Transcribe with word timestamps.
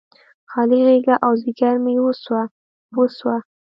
خالي 0.51 0.77
غیږه 0.87 1.15
او 1.25 1.31
ځیګر 1.41 1.73
مې 1.83 1.93
وسوه، 2.05 2.41
وسوه 2.97 3.37